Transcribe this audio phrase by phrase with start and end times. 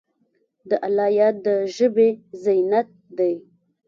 [0.69, 2.09] د الله یاد د ژبې
[2.43, 3.33] زینت دی.